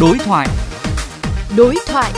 Đối 0.00 0.18
thoại. 0.18 0.48
Đối 1.56 1.74
thoại. 1.86 2.12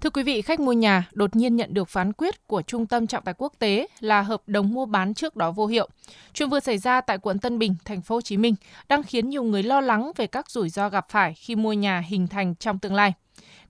Thưa 0.00 0.10
quý 0.10 0.22
vị, 0.22 0.42
khách 0.42 0.60
mua 0.60 0.72
nhà 0.72 1.08
đột 1.12 1.36
nhiên 1.36 1.56
nhận 1.56 1.74
được 1.74 1.88
phán 1.88 2.12
quyết 2.12 2.46
của 2.46 2.62
Trung 2.62 2.86
tâm 2.86 3.06
Trọng 3.06 3.24
tài 3.24 3.34
Quốc 3.38 3.52
tế 3.58 3.86
là 4.00 4.22
hợp 4.22 4.42
đồng 4.46 4.74
mua 4.74 4.86
bán 4.86 5.14
trước 5.14 5.36
đó 5.36 5.50
vô 5.50 5.66
hiệu. 5.66 5.88
Chuyện 6.32 6.48
vừa 6.48 6.60
xảy 6.60 6.78
ra 6.78 7.00
tại 7.00 7.18
quận 7.18 7.38
Tân 7.38 7.58
Bình, 7.58 7.74
thành 7.84 8.02
phố 8.02 8.14
Hồ 8.14 8.20
Chí 8.20 8.36
Minh 8.36 8.54
đang 8.88 9.02
khiến 9.02 9.30
nhiều 9.30 9.42
người 9.42 9.62
lo 9.62 9.80
lắng 9.80 10.12
về 10.16 10.26
các 10.26 10.50
rủi 10.50 10.68
ro 10.68 10.88
gặp 10.88 11.06
phải 11.10 11.34
khi 11.34 11.56
mua 11.56 11.72
nhà 11.72 12.02
hình 12.06 12.26
thành 12.28 12.54
trong 12.54 12.78
tương 12.78 12.94
lai. 12.94 13.12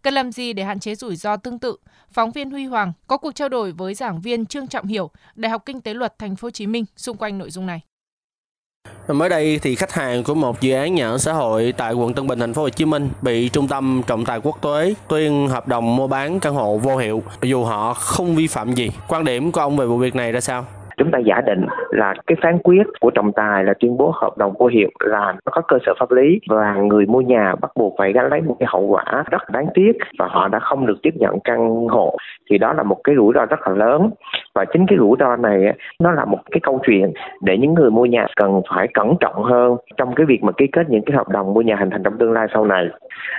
Cần 0.02 0.14
làm 0.14 0.32
gì 0.32 0.52
để 0.52 0.64
hạn 0.64 0.80
chế 0.80 0.94
rủi 0.94 1.16
ro 1.16 1.36
tương 1.36 1.58
tự? 1.58 1.76
Phóng 2.10 2.30
viên 2.30 2.50
Huy 2.50 2.66
Hoàng 2.66 2.92
có 3.06 3.16
cuộc 3.16 3.32
trao 3.32 3.48
đổi 3.48 3.72
với 3.72 3.94
giảng 3.94 4.20
viên 4.20 4.46
Trương 4.46 4.68
Trọng 4.68 4.86
Hiểu, 4.86 5.10
Đại 5.34 5.50
học 5.50 5.62
Kinh 5.66 5.80
tế 5.80 5.94
Luật 5.94 6.18
Thành 6.18 6.36
phố 6.36 6.46
Hồ 6.46 6.50
Chí 6.50 6.66
Minh 6.66 6.84
xung 6.96 7.16
quanh 7.16 7.38
nội 7.38 7.50
dung 7.50 7.66
này. 7.66 7.80
Mới 9.14 9.28
đây 9.28 9.58
thì 9.62 9.74
khách 9.74 9.92
hàng 9.92 10.22
của 10.26 10.34
một 10.34 10.60
dự 10.60 10.74
án 10.74 10.94
nhà 10.94 11.08
ở 11.08 11.18
xã 11.18 11.32
hội 11.32 11.74
tại 11.76 11.92
quận 11.94 12.14
Tân 12.14 12.26
Bình, 12.26 12.38
thành 12.38 12.54
phố 12.54 12.62
Hồ 12.62 12.68
Chí 12.68 12.84
Minh 12.84 13.08
bị 13.22 13.48
trung 13.48 13.68
tâm 13.68 14.02
trọng 14.06 14.24
tài 14.24 14.40
quốc 14.42 14.62
tế 14.62 14.94
tuyên 15.08 15.48
hợp 15.48 15.68
đồng 15.68 15.96
mua 15.96 16.06
bán 16.06 16.40
căn 16.40 16.54
hộ 16.54 16.78
vô 16.78 16.96
hiệu 16.96 17.22
dù 17.42 17.64
họ 17.64 17.94
không 17.94 18.34
vi 18.34 18.46
phạm 18.46 18.72
gì. 18.72 18.90
Quan 19.08 19.24
điểm 19.24 19.52
của 19.52 19.60
ông 19.60 19.76
về 19.76 19.86
vụ 19.86 19.96
việc 19.96 20.14
này 20.14 20.32
ra 20.32 20.40
sao? 20.40 20.64
chúng 21.00 21.10
ta 21.10 21.18
giả 21.18 21.40
định 21.46 21.66
là 21.90 22.14
cái 22.26 22.36
phán 22.42 22.58
quyết 22.58 22.82
của 23.00 23.10
trọng 23.10 23.32
tài 23.32 23.64
là 23.64 23.74
tuyên 23.80 23.96
bố 23.96 24.12
hợp 24.14 24.38
đồng 24.38 24.52
vô 24.58 24.66
hiệu 24.66 24.88
là 25.00 25.32
nó 25.32 25.52
có 25.52 25.62
cơ 25.68 25.78
sở 25.86 25.94
pháp 26.00 26.10
lý 26.10 26.40
và 26.48 26.74
người 26.74 27.06
mua 27.06 27.20
nhà 27.20 27.54
bắt 27.60 27.70
buộc 27.76 27.94
phải 27.98 28.12
gánh 28.12 28.28
lấy 28.30 28.40
một 28.40 28.56
cái 28.60 28.66
hậu 28.72 28.82
quả 28.82 29.24
rất 29.30 29.50
đáng 29.50 29.66
tiếc 29.74 29.92
và 30.18 30.26
họ 30.30 30.48
đã 30.48 30.58
không 30.58 30.86
được 30.86 30.98
tiếp 31.02 31.14
nhận 31.14 31.40
căn 31.44 31.86
hộ 31.88 32.16
thì 32.50 32.58
đó 32.58 32.72
là 32.72 32.82
một 32.82 33.00
cái 33.04 33.14
rủi 33.16 33.32
ro 33.34 33.46
rất 33.46 33.60
là 33.68 33.74
lớn 33.74 34.10
và 34.54 34.64
chính 34.64 34.86
cái 34.86 34.98
rủi 34.98 35.16
ro 35.20 35.36
này 35.36 35.76
nó 36.00 36.10
là 36.10 36.24
một 36.24 36.38
cái 36.50 36.60
câu 36.62 36.80
chuyện 36.86 37.12
để 37.42 37.58
những 37.58 37.74
người 37.74 37.90
mua 37.90 38.04
nhà 38.04 38.26
cần 38.36 38.62
phải 38.70 38.88
cẩn 38.94 39.14
trọng 39.20 39.42
hơn 39.42 39.76
trong 39.96 40.14
cái 40.14 40.26
việc 40.26 40.42
mà 40.42 40.52
ký 40.52 40.66
kết 40.66 40.90
những 40.90 41.02
cái 41.06 41.16
hợp 41.16 41.28
đồng 41.28 41.54
mua 41.54 41.60
nhà 41.60 41.76
hình 41.76 41.90
thành 41.90 42.02
trong 42.02 42.18
tương 42.18 42.32
lai 42.32 42.46
sau 42.54 42.64
này. 42.64 42.88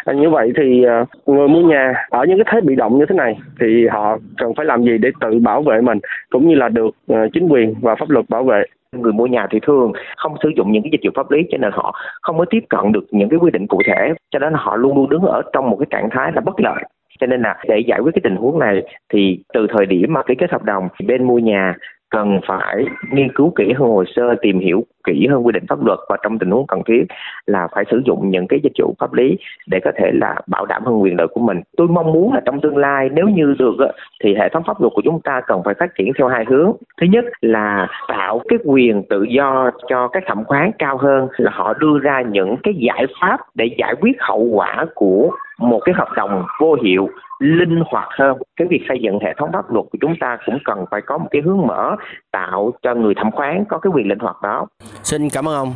À, 0.06 0.14
như 0.14 0.30
vậy 0.30 0.52
thì 0.58 0.84
à, 0.84 1.06
người 1.26 1.48
mua 1.48 1.62
nhà 1.62 1.94
ở 2.10 2.26
những 2.26 2.38
cái 2.44 2.54
thế 2.54 2.62
bị 2.62 2.76
động 2.76 3.00
như 3.00 3.06
thế 3.10 3.16
này 3.16 3.40
thì 3.60 3.88
họ 3.88 4.18
cần 4.38 4.54
phải 4.58 4.66
làm 4.66 4.84
gì 4.84 4.98
để 4.98 5.10
tự 5.22 5.40
bảo 5.40 5.62
vệ 5.62 5.82
mình 5.82 6.00
cũng 6.30 6.48
như 6.48 6.56
là 6.56 6.70
được 6.70 6.96
à, 7.08 7.26
chính 7.34 7.48
quyền 7.48 7.76
và 7.82 7.96
pháp 7.96 8.10
luật 8.10 8.26
bảo 8.30 8.44
vệ? 8.44 8.64
Người 8.98 9.14
mua 9.14 9.26
nhà 9.26 9.48
thì 9.52 9.60
thường 9.60 9.92
không 10.18 10.36
sử 10.44 10.50
dụng 10.58 10.72
những 10.72 10.84
cái 10.84 10.90
dịch 10.92 11.02
vụ 11.04 11.12
pháp 11.16 11.32
lý 11.32 11.40
cho 11.52 11.58
nên 11.58 11.72
họ 11.74 11.94
không 12.22 12.38
có 12.38 12.46
tiếp 12.50 12.64
cận 12.70 12.92
được 12.92 13.06
những 13.12 13.30
cái 13.30 13.40
quy 13.40 13.52
định 13.52 13.68
cụ 13.68 13.82
thể 13.88 14.14
cho 14.32 14.40
nên 14.40 14.54
họ 14.54 14.76
luôn 14.76 14.98
luôn 14.98 15.10
đứng 15.10 15.22
ở 15.22 15.42
trong 15.54 15.70
một 15.70 15.78
cái 15.80 15.88
trạng 15.90 16.10
thái 16.12 16.32
là 16.36 16.42
bất 16.42 16.60
lợi 16.60 16.84
cho 17.22 17.28
nên 17.28 17.42
là 17.42 17.56
để 17.68 17.80
giải 17.80 18.00
quyết 18.00 18.12
cái 18.16 18.22
tình 18.24 18.36
huống 18.36 18.60
này 18.60 18.84
thì 19.14 19.40
từ 19.54 19.68
thời 19.78 19.86
điểm 19.86 20.14
mà 20.14 20.24
ký 20.24 20.36
kết 20.36 20.52
hợp 20.52 20.64
đồng, 20.64 20.90
thì 21.00 21.06
bên 21.06 21.24
mua 21.24 21.40
nhà 21.40 21.76
cần 22.10 22.40
phải 22.48 22.86
nghiên 23.12 23.34
cứu 23.36 23.54
kỹ 23.56 23.74
hơn, 23.74 23.90
hồ 23.90 24.04
sơ, 24.16 24.36
tìm 24.42 24.60
hiểu 24.60 24.86
kỹ 25.04 25.28
hơn 25.30 25.46
quy 25.46 25.52
định 25.52 25.64
pháp 25.70 25.86
luật 25.86 26.00
và 26.10 26.18
trong 26.24 26.40
tình 26.40 26.52
huống 26.52 26.68
cần 26.68 26.82
thiết 26.88 27.04
là 27.46 27.68
phải 27.76 27.84
sử 27.92 28.02
dụng 28.06 28.30
những 28.30 28.48
cái 28.48 28.60
dịch 28.64 28.72
vụ 28.80 28.96
pháp 29.00 29.14
lý 29.14 29.38
để 29.68 29.80
có 29.84 29.92
thể 29.98 30.12
là 30.14 30.36
bảo 30.48 30.66
đảm 30.66 30.86
hơn 30.86 31.02
quyền 31.02 31.18
lợi 31.18 31.28
của 31.28 31.42
mình. 31.42 31.62
Tôi 31.78 31.88
mong 31.88 32.14
muốn 32.14 32.34
là 32.34 32.42
trong 32.46 32.62
tương 32.62 32.78
lai 32.78 33.10
nếu 33.12 33.28
như 33.28 33.56
được 33.60 33.76
thì 34.24 34.36
hệ 34.36 34.50
thống 34.50 34.64
pháp 34.68 34.82
luật 34.82 34.94
của 34.96 35.02
chúng 35.06 35.22
ta 35.22 35.42
cần 35.48 35.62
phải 35.66 35.74
phát 35.80 35.96
triển 35.98 36.12
theo 36.18 36.28
hai 36.28 36.46
hướng. 36.48 36.72
Thứ 37.02 37.08
nhất 37.08 37.26
là 37.42 37.88
tạo 38.08 38.42
cái 38.48 38.60
quyền 38.66 39.04
tự 39.10 39.24
do 39.24 39.72
cho 39.88 40.08
các 40.08 40.24
thẩm 40.28 40.44
phán 40.50 40.72
cao 40.80 40.98
hơn, 40.98 41.28
là 41.38 41.52
họ 41.54 41.74
đưa 41.74 42.00
ra 42.00 42.22
những 42.22 42.56
cái 42.64 42.74
giải 42.78 43.06
pháp 43.22 43.38
để 43.56 43.66
giải 43.78 43.96
quyết 44.02 44.16
hậu 44.20 44.40
quả 44.40 44.86
của 44.96 45.32
một 45.62 45.80
cái 45.86 45.96
hợp 45.98 46.08
đồng 46.16 46.46
vô 46.60 46.76
hiệu, 46.84 47.10
linh 47.40 47.84
hoạt 47.86 48.08
hơn. 48.20 48.38
Cái 48.58 48.68
việc 48.68 48.82
xây 48.90 49.00
dựng 49.02 49.20
hệ 49.22 49.34
thống 49.38 49.50
pháp 49.54 49.72
luật 49.72 49.86
của 49.92 49.98
chúng 50.02 50.16
ta 50.20 50.38
cũng 50.46 50.58
cần 50.66 50.86
phải 50.92 51.02
có 51.02 51.18
một 51.18 51.28
cái 51.32 51.42
hướng 51.46 51.68
mở 51.68 51.96
tạo 52.32 52.72
cho 52.82 52.96
người 52.96 53.14
thẩm 53.16 53.30
phán 53.38 53.66
có 53.70 53.78
cái 53.78 53.92
quyền 53.96 54.08
linh 54.08 54.20
hoạt 54.20 54.42
đó. 54.42 54.68
Xin 55.04 55.22
cảm 55.34 55.48
ơn 55.48 55.56
ông. 55.56 55.74